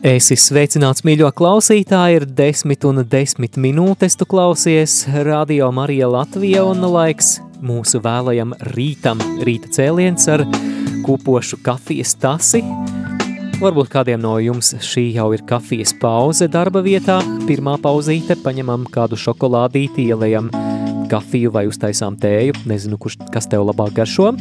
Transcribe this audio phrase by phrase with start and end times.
[0.00, 6.80] Esi sveicināts, mīļo klausītāji, ir desmit un desmit minūtes tu klausies Radio Marija Latvija un
[6.88, 10.46] laiks mūsu vēlajam rītam, rīta cēliens ar
[11.04, 12.62] kupošu kafijas tasi.
[13.60, 19.20] Varbūt kādiem no jums šī jau ir kafijas pauze darba vietā, pirmā pauzīte, paņemam kādu
[19.20, 20.48] šokolādīti, ielējam
[21.12, 24.32] kafiju vai uztaisām tēju, nezinu, kurš, kas tev labāk garšo.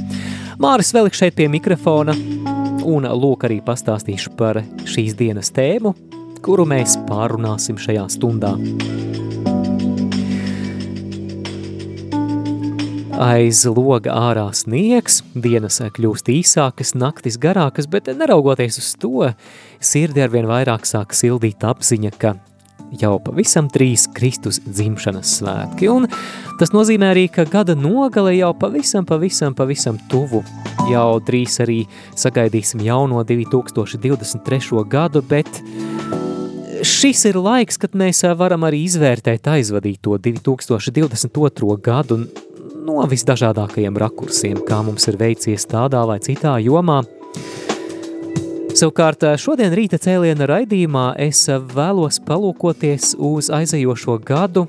[0.63, 2.15] Māris Velik šeit pie mikrofona,
[2.89, 5.93] un lūk arī pastāstīšu par šīs dienas tēmu,
[6.45, 8.55] kuru mēs pārunāsim šajā stundā.
[13.19, 19.27] Aiz loga ārā sniegs, dienas kļūst īsākas, naktis garākas, bet neraugoties uz to,
[19.83, 22.37] sirdi arvien vairāk sāk sildīt apziņa, ka
[22.95, 26.07] jau pavisam trīs Kristus dzimšanas svētki, un
[26.61, 30.45] tas nozīmē arī, ka gada nogale jau pavisam, pavisam, pavisam tuvu.
[30.89, 31.83] Jau drīz arī
[32.17, 34.81] sagaidīsim jauno 2023.
[34.89, 35.59] gadu, bet
[36.81, 41.77] šis ir laiks, kad mēs varam arī izvērtēt aizvadīto 2022.
[41.85, 42.23] gadu
[42.87, 47.03] no visdažādākajiem rakursiem, kā mums ir veicies tādā vai citā jomā.
[48.73, 51.45] Savukārt šodien rīta cēliena raidījumā es
[51.75, 54.65] vēlos palūkoties uz aizejošo gadu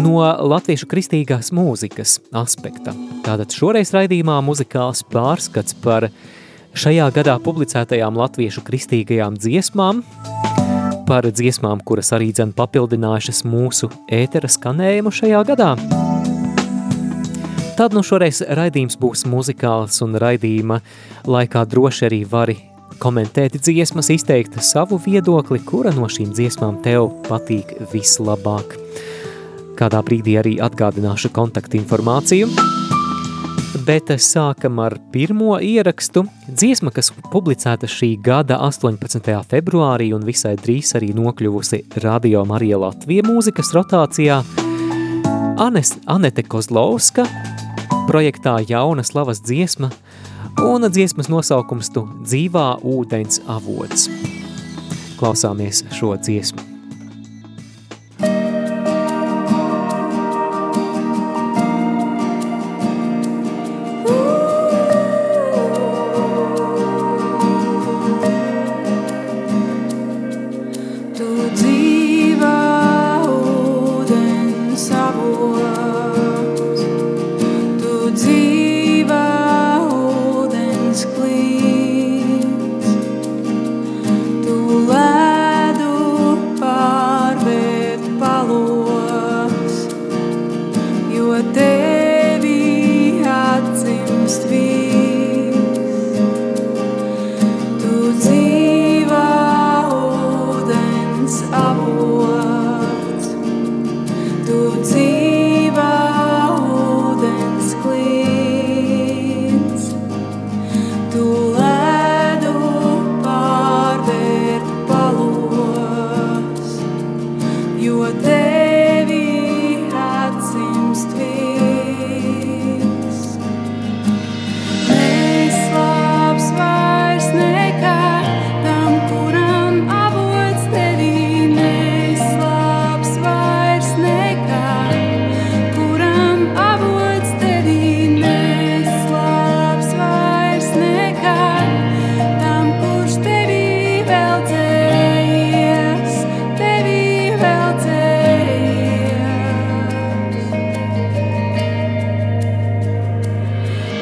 [0.00, 2.94] no latviešu kristīgās mūzikas aspekta.
[3.24, 6.08] Tātad šoreiz raidījumā muzikāls pārskats par
[6.74, 10.02] šajā gadā publicētajām latviešu kristīgajām dziesmām,
[11.08, 15.72] par dziesmām, kuras arī dzen papildinājušas mūsu ētera skanējumu šajā gadā.
[17.74, 20.78] Tad nu šoreiz raidījums būs muzikāls un raidījuma
[21.26, 22.60] laikā droši arī vari
[23.02, 28.83] komentēt dziesmas, izteikt savu viedokli, kura no šīm dziesmām tev patīk vislabāk.
[29.74, 32.48] Kādā brīdī arī atgādināšu kontaktu informāciju.
[33.84, 36.22] Bet sākam ar pirmo ierakstu.
[36.48, 39.34] Dziesma, kas publicēta šī gada 18.
[39.50, 44.40] februārī un visai drīz arī nokļuvusi Radio Marija Latvija mūzikas rotācijā.
[45.60, 47.26] Anes, Anete Kozlovska
[48.08, 49.90] projektā Jauna slavas dziesma
[50.62, 54.08] un dziesmas nosaukums tu dzīvā ūdens avots.
[55.18, 56.73] Klausāmies šo dziesmu.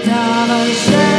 [0.04, 1.11] Tava žēl.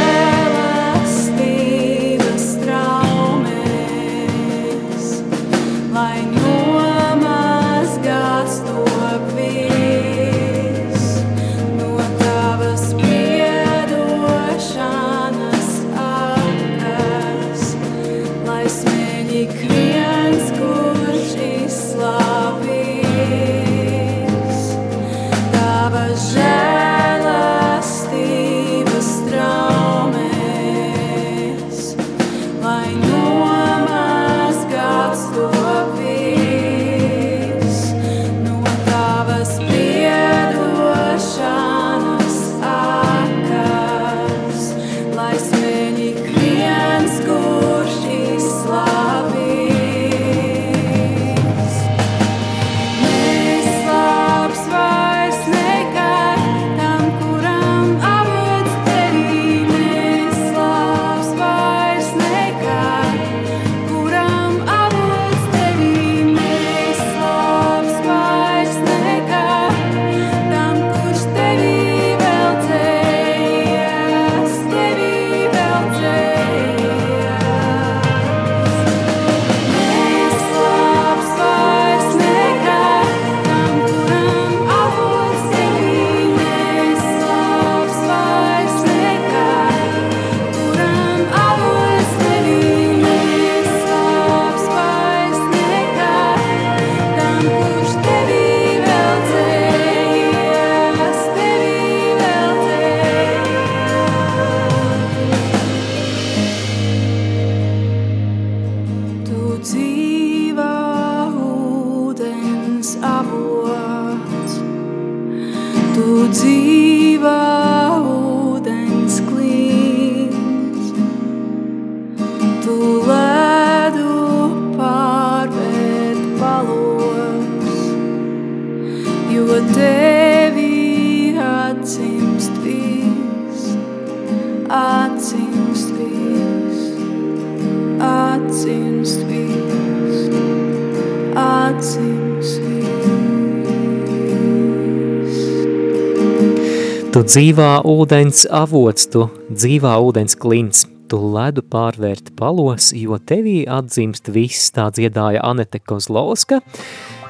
[147.34, 154.68] Dzīvā ūdens avots, tu dzīvā ūdens klints, tu ledu pārvērt palos, jo tevī atdzimst viss,
[154.70, 156.60] tā dziedāja Anete Kozlovska.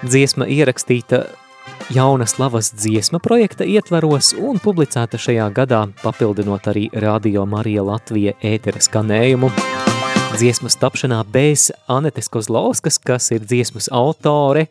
[0.05, 1.23] Dziesma ierakstīta
[1.97, 8.85] jauna slavas dziesma projekta ietvaros un publicēta šajā gadā, papildinot arī Radio Marija Latvija ētera
[8.85, 9.49] skanējumu.
[10.37, 14.67] Dziesmas tapšanā bez Anetes Kozlovskas, kas ir dziesmas autore,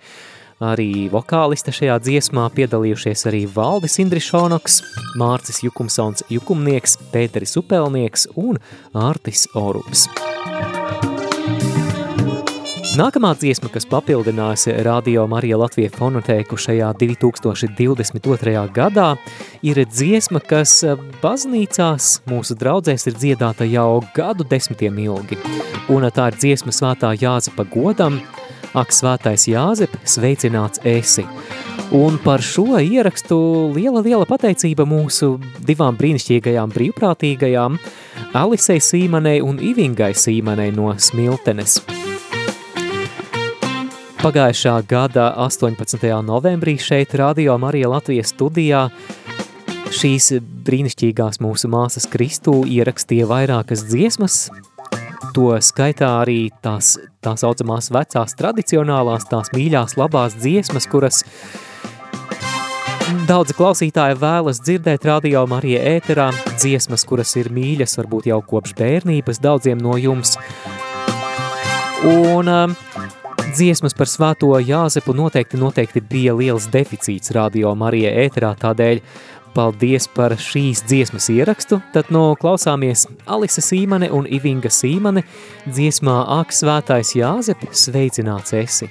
[0.64, 4.80] arī vokāliste šajā dziesmā piedalījušies arī Valdis Indrišonoks,
[5.20, 8.62] Mārcis Jukumsons Jukumnieks, Pēteris Upelnieks un
[8.96, 10.08] Ārtis Orups.
[12.94, 18.54] Nākamā dziesma, kas papildinās Radio Marija Latvija fonotēku šajā 2022.
[18.76, 19.08] gadā,
[19.66, 20.76] ir dziesma, kas
[21.24, 25.42] baznīcās mūsu draudzēs ir dziedāta jau gadu desmitiem ilgi.
[25.90, 28.22] Un tā ir dziesma svētā Jāzepa godam–
[28.74, 31.22] Ak, svētais Jāzep, sveicināts esi!
[31.94, 33.36] Un par šo ierakstu
[33.76, 37.78] liela, liela pateicība mūsu divām brīnišķīgajām brīvprātīgajām
[38.34, 41.84] Alisei Sīmanei un Ivingai Sīmanei no Smiltenes.
[44.24, 46.10] Pagājušā gada 18.
[46.26, 48.88] novembrī šeit Radio Marija Latvijas studijā
[49.94, 50.32] šīs
[50.66, 54.48] brīnišķīgās mūsu māsas Kristū ierakstīja vairākas dziesmas,
[55.34, 61.24] to skaitā arī tās, tā saucamās vecās tradicionālās, tās mīļās labās dziesmas, kuras
[63.28, 69.42] daudzi klausītāji vēlas dzirdēt radio Marija ēterā, dziesmas, kuras ir mīļas varbūt jau kopš bērnības
[69.44, 70.38] daudziem no jums.
[72.04, 72.74] Un um,
[73.54, 79.02] dziesmas par svēto Jāzepu noteikti, noteikti bija liels deficīts radio Marija ēterā, tādēļ
[79.54, 85.22] Paldies par šīs dziesmas ierakstu, tad no klausāmies Alise Sīmane un Ivinga Sīmane
[85.70, 88.90] dziesmā Ak svētais Jāzep, sveicināts esi!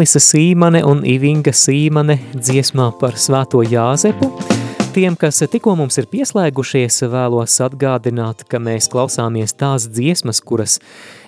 [0.00, 4.30] Alisa Sīmane un Ivinga Sīmane dziesmā par svēto Jāzepu.
[4.94, 10.78] Tiem, kas tikko mums ir pieslēgušies, vēlos atgādināt, ka mēs klausāmies tās dziesmas, kuras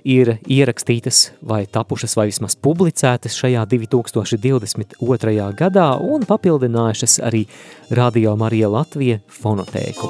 [0.08, 5.46] ir ierakstītas vai tapušas vai vismaz publicētas šajā 2022.
[5.60, 7.44] gadā un papildinājušas arī
[7.92, 10.08] Radio Marija Latvija fonotēku.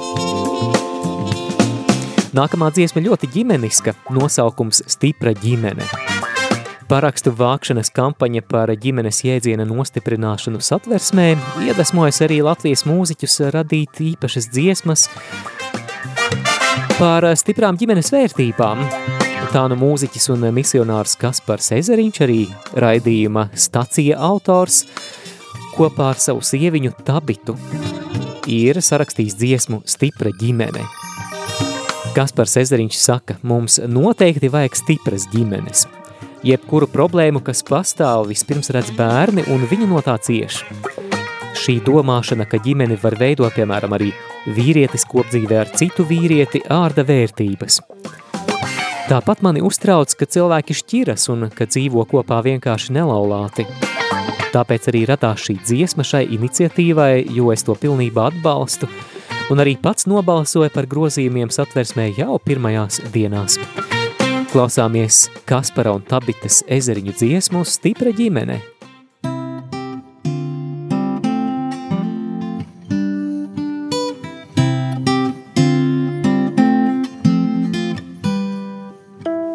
[2.31, 6.12] Nākamā dziesma ļoti ģimeniska, nosaukums Stipra ģimene.
[6.93, 11.23] Parakstu vākšanas kampaņa par ģimenes jēdziena nostiprināšanu satversmē
[11.65, 15.07] iedvesmojas arī Latvijas mūziķus radīt īpašas dziesmas
[16.99, 18.83] par stiprām ģimenes vērtībām.
[19.55, 22.37] Tā nu mūziķis un misionārs Kaspars Ezeriņš, arī
[22.85, 24.83] raidījuma stacija autors,
[25.73, 27.57] kopā ar savu sieviņu Tabitu
[28.45, 30.85] ir sarakstījis dziesmu Stipra ģimene.
[32.13, 35.87] Kaspars Ezeriņš saka, mums noteikti vajag stipras ģimenes–
[36.43, 40.57] Jebkuru problēmu, kas pastāv, vispirms redz bērni un viņi no tā cieš.
[41.55, 44.09] Šī domāšana, ka ģimeni var veidot, piemēram, arī
[44.51, 47.79] vīrietis kopdzīvē ar citu vīrieti, ārda vērtības.
[49.07, 53.63] Tāpat mani uztrauc, ka cilvēki šķiras un ka dzīvo kopā vienkārši nelaulāti.
[54.51, 58.91] Tāpēc arī radās šī dziesma šai iniciatīvai, jo es to pilnībā atbalstu,
[59.47, 63.61] un arī pats nobalsoju par grozījumiem satversmē jau pirmajās dienās.
[64.53, 68.59] Klausāmies Kaspara un Tabitas ezeriņu dziesmu Stipra ģimene.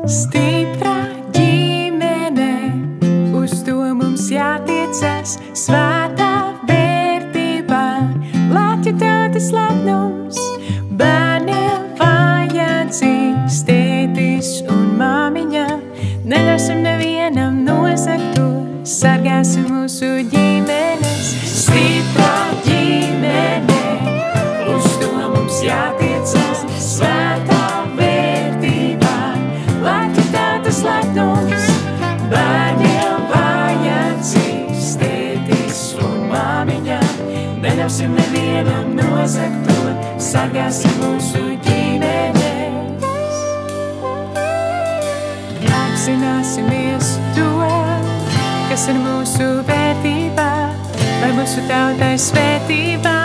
[0.09, 0.48] Stipra
[51.49, 53.18] lai mūsu tautai svētībā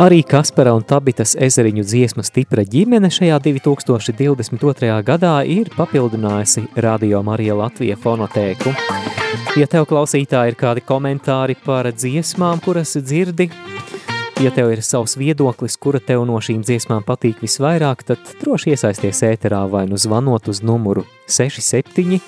[0.00, 4.94] Arī Kaspara un Tabitas ezeriņu dziesma Stipra ģimene šajā 2022.
[5.04, 8.72] gadā ir papildinājusi Radio Marija Latvija fonotēku.
[9.60, 13.50] Ja tev klausītāji ir kādi komentāri par dziesmām, kuras dzirdi,
[14.40, 19.20] ja tev ir savs viedoklis, kura tev no šīm dziesmām patīk visvairāk, tad droši iesaisties
[19.34, 22.22] ēterā vai nu zvanot uz numuru 67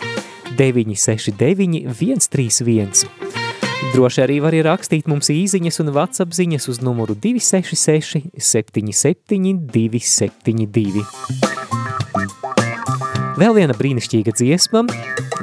[0.61, 3.42] 969 131.
[3.91, 11.03] Droši arī var rakstīt mums īsiņas un WhatsApp ziņas uz numuru 266 77 272.
[13.43, 14.85] Vēl viena brīnišķīga dziesma.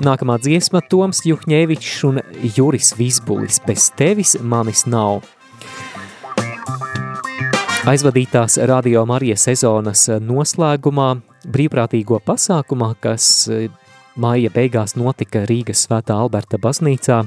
[0.06, 2.22] Nākamā dziesma Toms Juhņēvičs un
[2.56, 3.60] Juris Visbulis.
[3.68, 5.26] Bez tevis manis nav.
[7.90, 11.10] Aizvadītās Radio Marija sezonas noslēgumā
[11.50, 13.50] brīvprātīgo pasākumā, kas
[14.20, 17.24] māja beigās notika Rīgas Svētā Alberta baznīcā,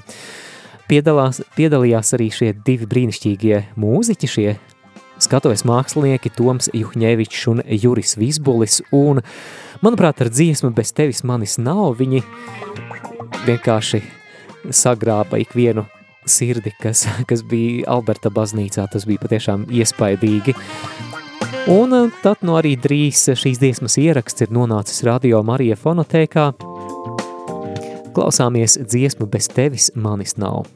[0.92, 4.48] piedalās, piedalījās arī šie divi brīnišķīgie mūziķi, šie
[5.22, 9.22] skatuves mākslinieki Toms Juhņevičs un Juris Visbulis, un,
[9.84, 12.20] manuprāt, ar dziesmu bez tevis manis nav, viņi
[13.46, 14.02] vienkārši
[14.74, 15.86] sagrāba ikvienu
[16.28, 20.56] sirdi, kas, kas bija Alberta baznīcā, tas bija patiešām iespaidīgi.
[21.72, 26.50] Un uh, tad no arī drīz šīs dziesmas ieraksts ir nonācis radio Marija fonotēkā.
[28.12, 30.66] Klausāmies dziesmu bez tevis manis nav.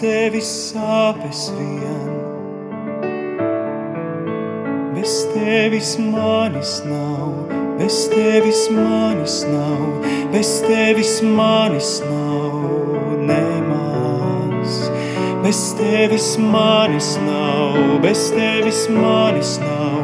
[0.00, 2.12] Tevis sāpes vien.
[4.94, 9.82] Bez tevis manis nav, bez tevis manis nav,
[10.32, 12.58] bez tevis manis nav
[13.30, 14.78] nemaz.
[15.42, 20.02] Bez tevis manis nav, bez tevis manis nav,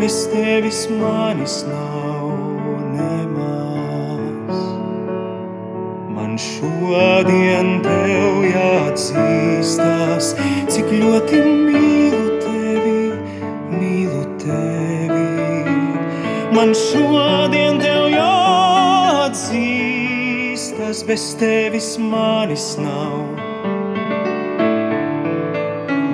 [0.00, 2.30] bez tevis manis nav
[2.94, 3.55] nemaz.
[6.36, 10.36] Man šodien tev jāatzīstās,
[10.68, 13.16] cik ļoti mīlu tevi,
[13.72, 15.22] mīlu tevi.
[16.52, 23.32] Man šodien tev jāatzīstās, bez tevis manis nav.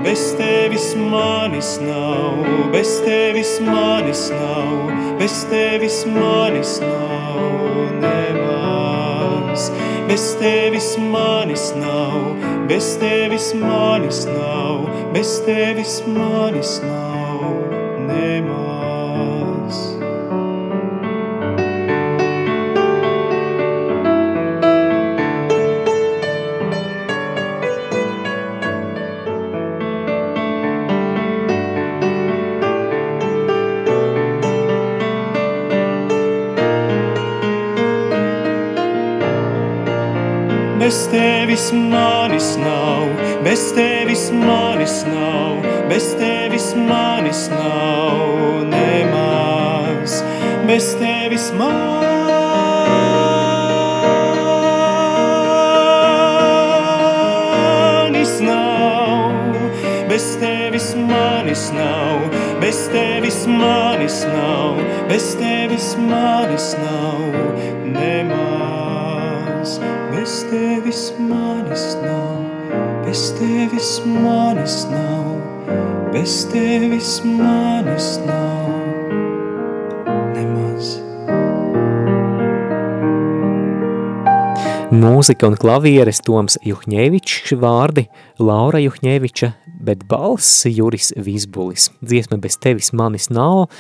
[0.07, 2.39] Bez tevis manis nav,
[2.71, 4.87] bez tevis manis nav,
[5.19, 7.72] bez tevis manis nav.
[10.13, 12.37] Bez tevis manis nav,
[12.69, 17.12] bez tevis manis nav, bez tevis manis nav
[41.73, 43.09] manis nav,
[43.45, 45.57] bez tevis manis nav,
[45.89, 50.23] bez tevis manis nav nemaz.
[50.67, 51.91] Bez tevis manis
[58.41, 59.33] nav,
[60.09, 62.21] bez tevis manis nav,
[62.61, 64.77] bez tevis manis nav,
[65.09, 67.82] bez tevis manis nav
[70.53, 72.37] tevis manis nav,
[73.07, 75.25] bez tevis manis nav,
[76.13, 78.69] bez tevis manis nav
[80.37, 80.91] nemaz.
[84.93, 91.89] Mūzika un klavieres Toms Juhņevičs vārdi, Laura Juhņeviča, bet balss Juris Vizbulis.
[92.05, 93.71] Dziesma bez tevis manis nav,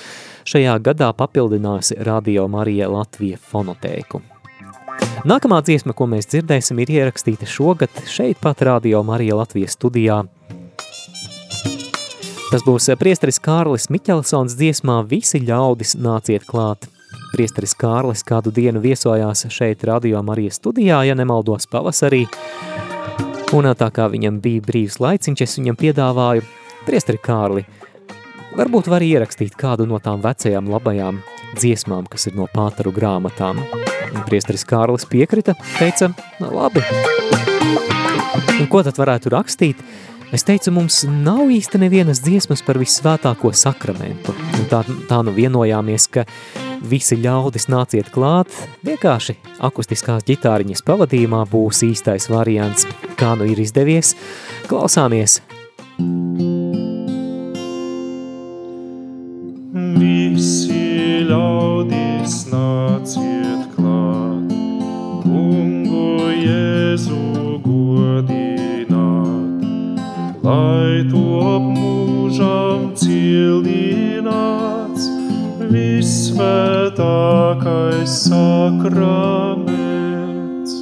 [0.48, 4.31] šajā gadā papildinājusi Radio Marija Latvija fonotēku.
[5.22, 10.24] Nākamā dziesma, ko mēs dzirdēsim, ir ierakstīta šogad šeit pat Radio Marija Latvijas studijā.
[12.52, 16.88] Tas būs priesteris Kārlis Miķelsons dziesmā Visi ļaudis nāciet klāt.
[17.32, 22.26] Priesteris Kārlis kādu dienu viesojās šeit Radio Marijas studijā, ja nemaldos pavasarī.
[23.56, 26.44] Un tā kā viņam bija brīvs laiciņš, es viņam piedāvāju,
[26.84, 27.64] priesteri Kārli,
[28.58, 31.22] varbūt var ierakstīt kādu no tām vecajām labajām
[31.54, 33.64] dziesmām, kas ir no pātaru grāmatām.
[34.28, 36.84] Priesteris Kārlis piekrita, teica, nu, labi.
[38.60, 39.80] Un ko tad varētu rakstīt?
[40.32, 44.32] Es teicu, mums nav īsti nevienas dziesmas par visvētāko sakramentu.
[44.32, 46.24] Un tā, tā nu vienojāmies, ka
[46.88, 48.48] visi ļaudis nāciet klāt,
[48.86, 52.88] vienkārši akustiskās ģitāriņas pavadījumā būs īstais variants.
[53.20, 54.14] Kā nu ir izdevies,
[54.72, 55.42] klausāmies!
[60.00, 64.46] Visi ļaudis nāciet klāt,
[65.22, 69.62] kungu Jēzu godināt,
[70.46, 75.04] lai top mūžam cielināts,
[75.72, 80.72] visvētākais sakraments,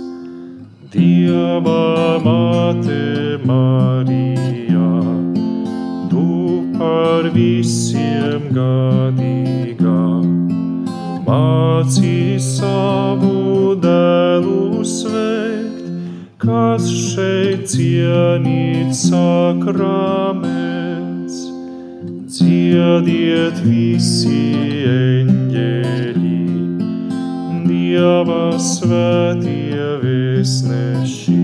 [0.92, 1.84] Dieva
[2.24, 3.04] mate
[3.46, 4.30] Marija.
[6.80, 10.00] par visiem gadīgā.
[11.81, 15.87] Mācī savu dēlu sveikt,
[16.37, 19.88] kas šeit cienīt sakraments.
[22.29, 24.43] Dziediet visi
[24.93, 26.45] eņģeļi,
[27.64, 31.40] Dieva svētie vēstneši.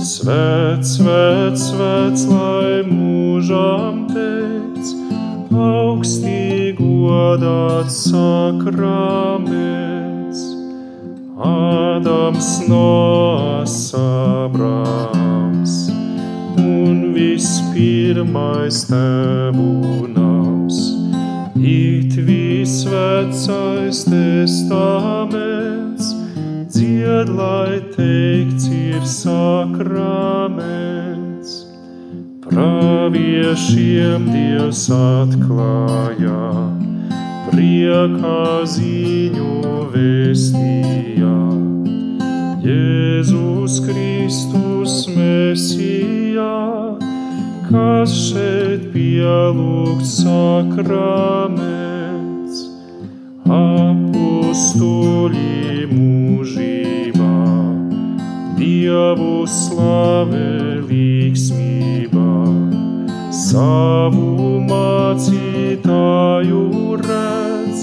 [0.00, 4.49] Svēt, svēt, svēt, lai mūžām teic,
[5.60, 10.40] augstī godāts sakraments.
[11.36, 15.90] Ādams Noas Abrams
[16.56, 20.96] un vispirmais tevu nams.
[21.56, 26.14] It visvecais testaments,
[26.72, 31.09] dzied, lai teikts ir sakraments.
[32.50, 36.66] Praviešiem Dievs atklāja,
[37.46, 41.36] priekā ziņu vēstījā.
[42.66, 46.58] Jēzus Kristus Mesijā,
[47.70, 51.54] kas šeit pielūgts sakraments,
[53.46, 55.38] apustuļi
[55.94, 57.38] mūžībā,
[58.58, 61.99] Dievu slavē līksmībā,
[63.50, 66.60] savu mācītāju
[67.02, 67.80] redz,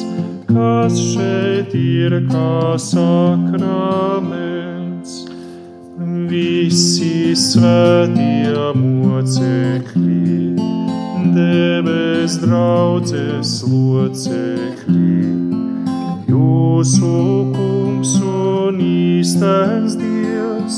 [0.47, 3.67] kas šeit ir kā sakraments.
[6.30, 10.56] Visi svētie mocekļi,
[11.36, 15.25] debes draudzes locekļi,
[16.32, 17.12] jūsu
[17.58, 20.77] kungs un īstens Dievs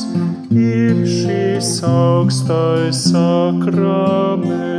[0.55, 4.78] ir šis augstais sakraments.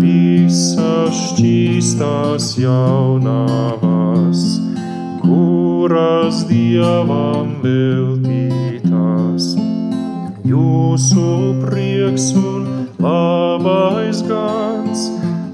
[0.00, 4.42] Visas šķīstās jaunavas,
[5.20, 9.50] kuras Dievam veltītās.
[10.48, 11.26] Jūsu
[11.66, 15.00] prieks un labais gans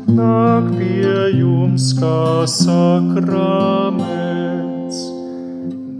[0.06, 4.06] nāk pie jums kā sakraments.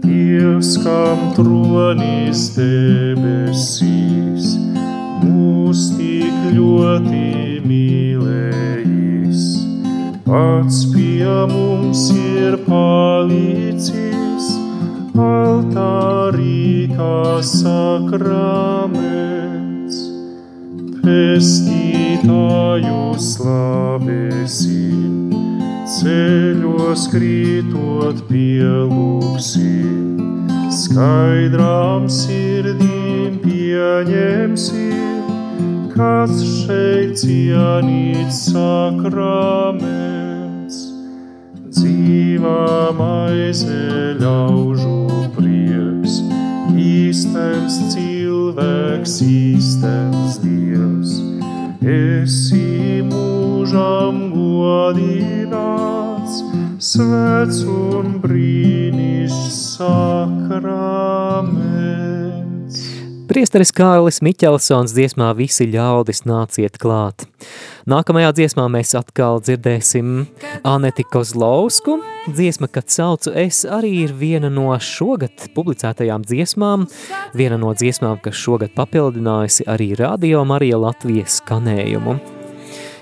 [0.05, 4.45] Dievs, kam tronis debesīs,
[5.25, 7.46] mūs tik ļoti
[8.37, 9.43] mīlējis.
[10.27, 14.47] Pats pie mums ir palicis,
[15.15, 18.35] altārī kā sakraments.
[21.05, 25.31] Pestītāju slavēsim,
[25.95, 30.19] ceļos krītot pielūksim,
[30.81, 35.16] skaidrām sirdīm pieņemsim,
[35.97, 40.75] kas šeit cienīts sakraments.
[41.73, 44.97] Dzīvā maize ļaužu
[45.37, 46.19] prieks,
[46.77, 51.11] īstens cilvēks, īstens Dievs.
[51.81, 56.43] Esi mūžam godināts,
[56.91, 61.76] svēts un brīnišķs sakraments.
[63.27, 67.25] Priesteris Kārlis Miķelsons dziesmā Visi ļaudis nāciet klāt.
[67.89, 70.21] Nākamajā dziesmā mēs atkal dzirdēsim
[70.63, 71.97] Aneti Kozlausku.
[72.31, 76.85] Dziesma, kad saucu es, arī ir viena no šogad publicētajām dziesmām,
[77.35, 82.15] viena no dziesmām, kas šogad papildinājusi arī Radio Marija Latvijas skanējumu.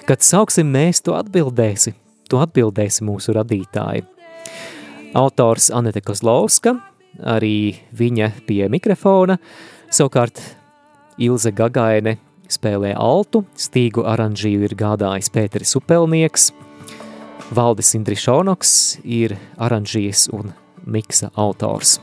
[0.09, 1.93] Kad sauksim mēs, to atbildēsi,
[2.33, 4.07] to atbildēsi mūsu radītāji.
[5.21, 6.79] Autors Anete Kozlauska,
[7.21, 9.37] arī viņa pie mikrofona,
[9.95, 10.41] Savukārt
[11.23, 12.17] Ilze Gagaine
[12.51, 16.49] spēlē altu, stīgu aranžīju ir gādājis Pēteris Upelnieks,
[17.55, 18.73] Valdis Indrišonoks
[19.07, 20.51] ir aranžijas un
[20.83, 22.01] miksa autors.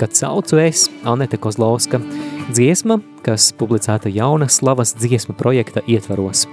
[0.00, 2.02] Kad saucu es, Anete Kozlovska,
[2.50, 6.48] dziesma, kas publicēta jaunas slavas dziesmu projekta ietvaros.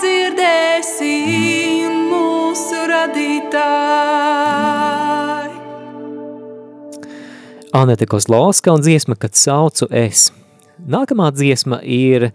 [0.00, 1.12] Tu sadzirdēsi
[2.08, 3.60] mūsu radītāji.
[7.72, 10.32] Anete Kozlovska un dziesma, kad saucu es.
[10.80, 12.32] Nākamā dziesma ir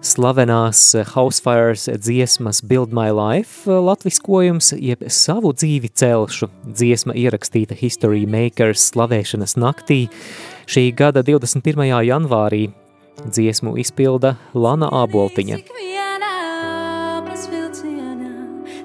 [0.00, 6.48] slavenās Housefires dziesmas Build My Life latviskojums, jeb savu dzīvi celšu.
[6.64, 10.08] Dziesma ierakstīta History Makers slavēšanas naktī
[10.70, 11.82] šī gada 21.
[12.06, 12.70] janvārī.
[13.26, 15.56] Dziesmu izpilda Lana Āboltiņa.
[15.58, 16.07] Cik pasvilcienā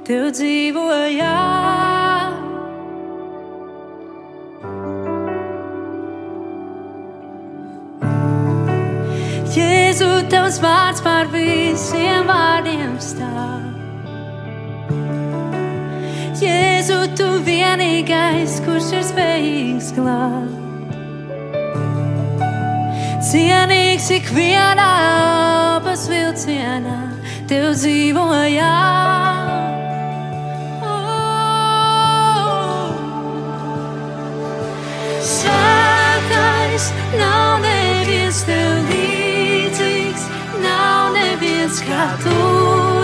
[0.03, 1.33] tev dzīvojā.
[9.53, 13.69] Jēzu, tavs vārds pār visiem vārdiem stāv.
[16.43, 20.59] Jēzu, tu vienīgais, kurš ir spējīgs glābt.
[23.23, 24.91] Cienīgs ikvienā
[25.87, 26.99] pasvilcienā,
[27.47, 28.73] tev dzīvojā.
[35.43, 36.86] Svētais
[37.19, 40.27] nav neviens tev līdzīgs,
[40.63, 42.38] nav neviens kā tu,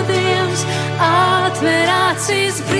[0.07, 0.63] Dievs,
[1.11, 2.78] atver acis brīnumiem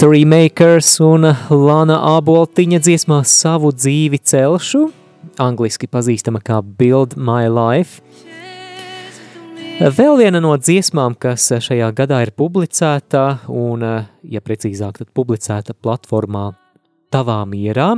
[0.00, 4.86] History Makers un Lana Aboltiņa dziesmā savu dzīvi celšu,
[5.44, 8.00] angliski pazīstama kā Build My Life.
[9.98, 13.84] Vēl viena no dziesmām, kas šajā gadā ir publicēta un,
[14.24, 16.46] ja precīzāk, tad publicēta platformā
[17.12, 17.90] Tavā mierā,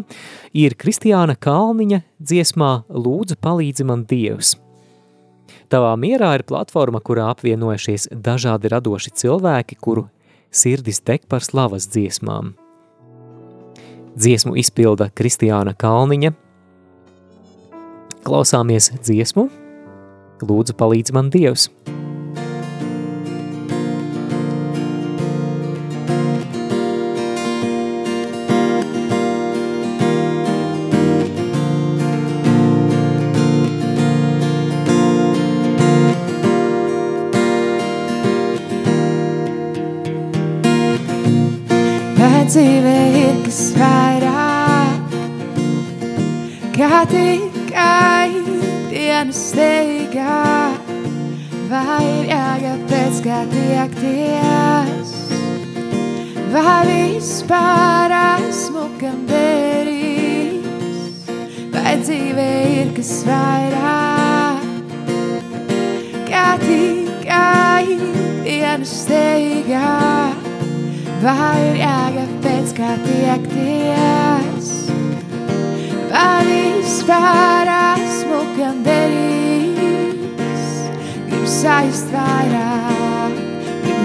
[0.58, 4.56] ir Kristiāna Kalniņa dziesmā Lūdzu palīdzi man Dievs.
[5.70, 10.08] Tavā mierā ir platforma, kurā apvienojušies dažādi radoši cilvēki, kuru
[10.52, 12.52] sirdis deg par slavas dziesmām.
[14.12, 16.34] Dziesmu izpilda Kristiāna Kalniņa.
[18.22, 19.48] Klausāmies dziesmu,
[20.44, 21.70] lūdzu palīdz man Dievs!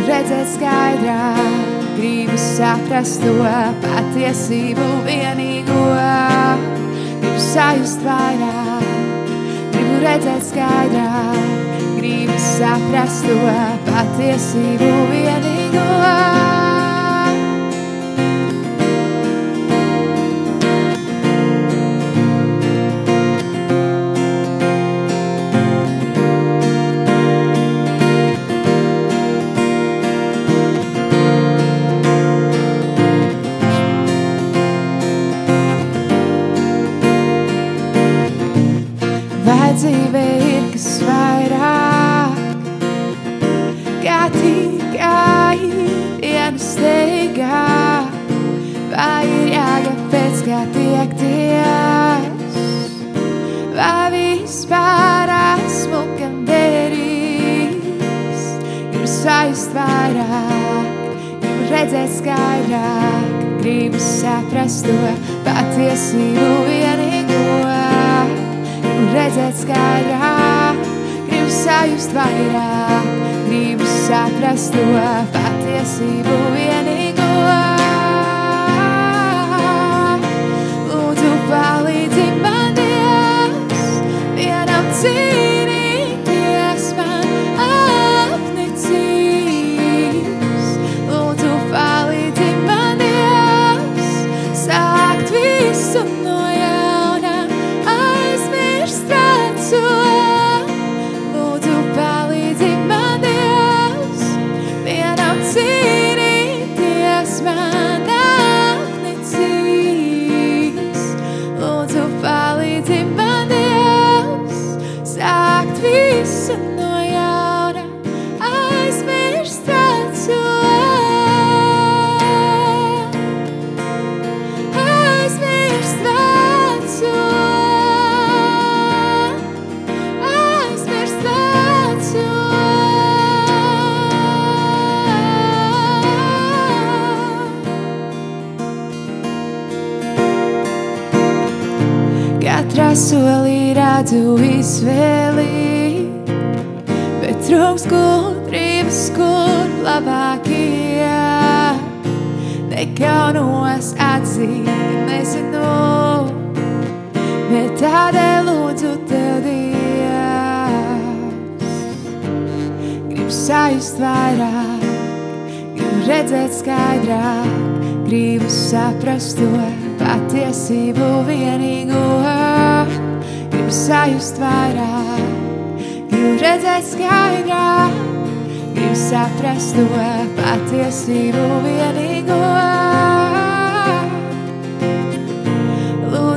[0.08, 3.34] redzēt skaidrāk, gribu saprast to
[3.84, 5.82] patiesību vienīgo.
[7.22, 8.86] Gribu sajust vairāk,
[9.74, 11.66] gribu redzēt skaidrāk,
[11.98, 13.58] gribu saprast to
[13.90, 16.57] patiesību vienīgo.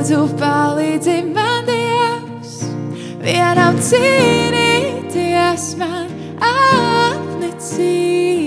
[0.01, 2.55] Lūdzu, palīdzi man, Dievs,
[3.21, 6.09] vienam cīnīties man
[6.41, 8.40] apnicīs.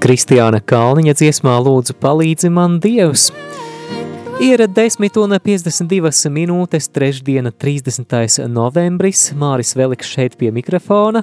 [0.00, 3.26] Kristiāna Kalniņa dziesmā lūdzu palīdzi man Dievs.
[4.40, 8.46] Ir 10 un 52 minūtes, trešdiena 30.
[8.48, 11.20] novembris, Māris Veliks šeit pie mikrofona.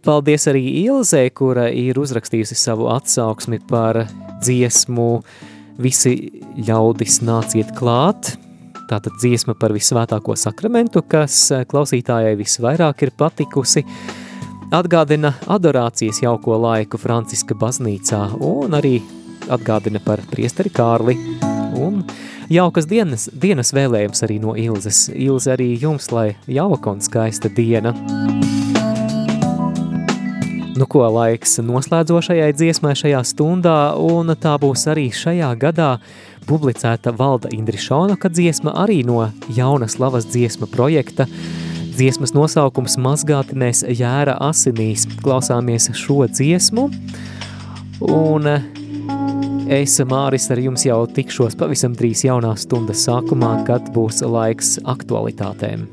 [0.00, 4.06] Paldies arī Ilzē, kura ir uzrakstījusi savu atsauksmi par
[4.40, 5.10] dziesmu
[5.76, 6.16] Visi
[6.56, 8.32] ļaudis nāciet klāt.
[8.88, 13.84] Tātad dziesma par visvētāko sakramentu, kas klausītājai visvairāk ir patikusi
[14.74, 18.98] atgādina adorācijas jauko laiku Franciska baznīcā un arī
[19.52, 21.14] atgādina par priesteri Kārli
[21.76, 22.02] un
[22.50, 25.06] jaukas dienas, dienas vēlējums arī no Ilzes.
[25.14, 27.94] Ilze arī jums, lai jauka un skaista diena.
[30.76, 35.94] Nu ko, laiks noslēdzošajai dziesmai šajā stundā, un tā būs arī šajā gadā
[36.46, 39.22] publicēta Valda Indrišonaka dziesma arī no
[39.56, 41.24] jaunas lavas dziesma projekta.
[41.96, 45.06] Dziesmas nosaukums mazgātinēs jēra asinīs.
[45.22, 46.90] Klausāmies šo dziesmu,
[48.04, 48.50] un
[49.72, 55.88] es, Māris, ar jums jau tikšos pavisam drīz jaunā stundas sākumā, kad būs laiks aktualitātēm.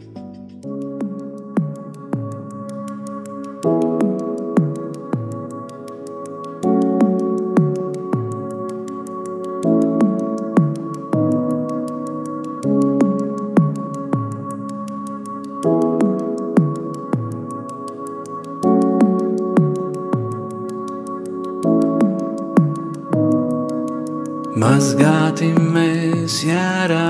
[24.63, 27.07] Mazgāti mēs jārā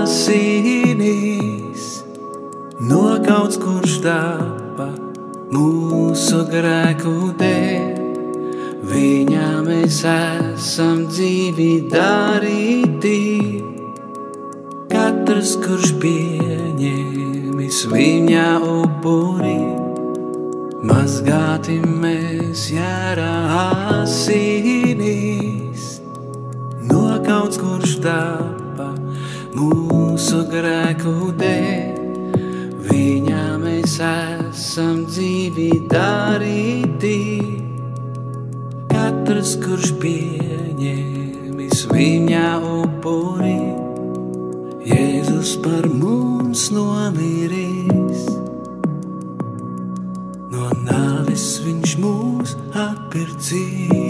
[0.00, 1.84] asinīs,
[2.82, 4.88] no kaut kurš tāpa
[5.54, 7.84] mūsu grēku dēļ.
[8.90, 13.22] Viņā mēs esam dzīvi darīti,
[14.90, 19.60] katrs, kurš pieņēmis viņa upuri.
[20.90, 23.34] Mazgāti mēs jārā
[24.00, 24.89] asinīs,
[27.30, 28.88] kaut kurš tāpa
[29.54, 32.00] mūsu grēku dēļ.
[32.88, 37.14] Viņā mēs esam dzīvi darīti,
[38.90, 42.50] katrs, kurš pieņēmis viņa
[42.82, 43.56] upuri.
[44.90, 48.26] Jēzus par mums nomirīs,
[50.50, 52.58] no nāves viņš mūs
[52.88, 54.09] atpircīs.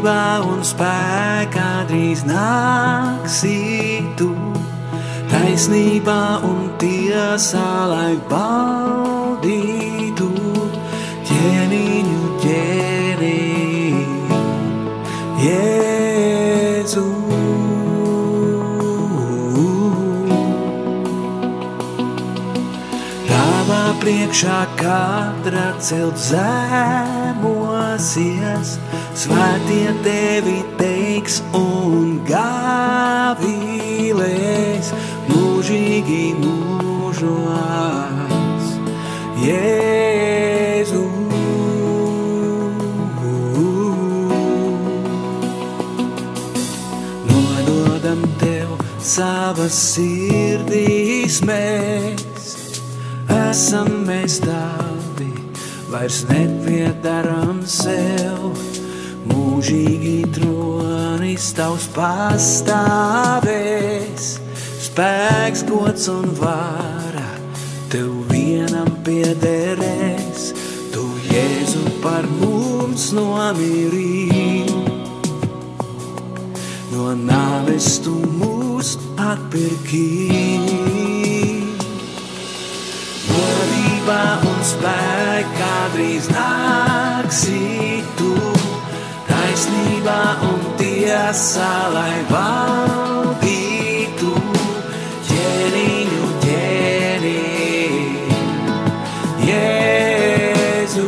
[0.00, 4.30] Godībā un spēkā drīz nāksi tu,
[5.28, 10.30] taisnībā un tiesā, lai baudītu
[11.28, 13.34] ķēniņu ķēni.
[15.44, 17.04] Jēzu.
[23.28, 26.16] Tavā priekšā katra celt
[27.90, 28.78] glāsies,
[29.18, 33.42] svētie tevi teiks un gāvīlēs,
[35.26, 37.18] mūžīgi mūžos.
[39.42, 41.02] Jēzu!
[47.26, 48.68] Nododam tev
[49.02, 52.54] savas sirdīs mēs,
[53.40, 54.89] esam mēs tādi
[55.90, 58.54] vairs nepiedaram sev.
[59.30, 63.48] Mūžīgi tronis tavs pastāvēs,
[64.86, 67.28] spēks, gods un vara
[67.92, 70.52] tev vienam piederēs.
[70.94, 74.70] Tu Jēzu par mums nomirīji,
[76.94, 78.88] no nāves tu mūs
[79.30, 80.89] atpirkīji.
[84.10, 88.32] Godībā un spēkā drīz nāksi tu,
[89.28, 90.16] taisnībā
[90.48, 94.32] un tiesā, lai valdītu
[95.28, 97.36] ķēniņu ķēni.
[99.46, 101.06] Jēzu.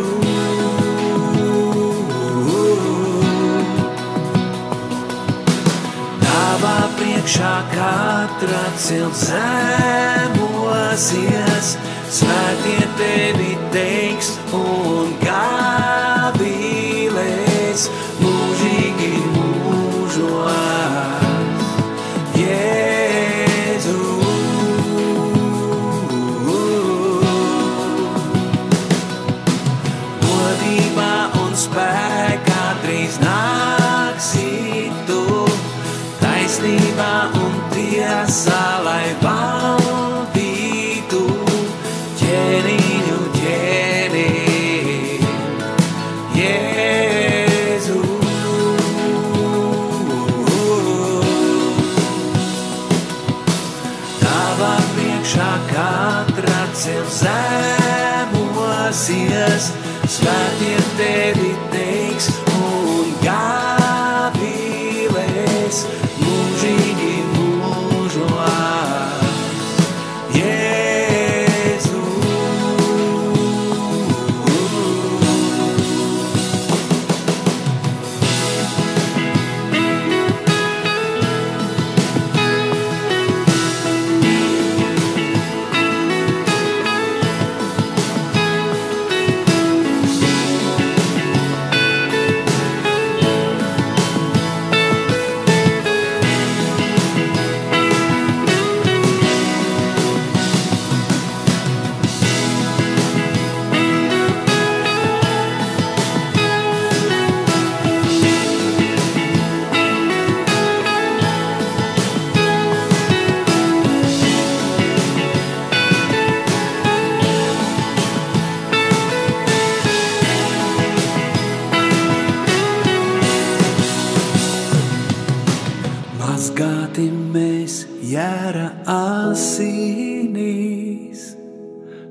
[6.23, 11.69] Tavā priekšā katra cilts zemosies,
[12.13, 16.53] svētie tevi teiks un gavilēs
[18.21, 18.32] mūžīgi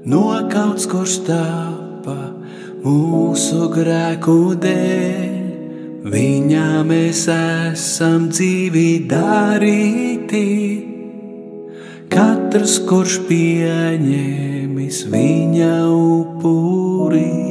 [0.06, 2.18] nokauts, kurš tāpa
[2.86, 5.38] mūsu grēku dēļ.
[6.12, 10.48] Viņā mēs esam dzīvi darīti,
[12.10, 17.51] katrs, kurš pieņēmis viņa upurī.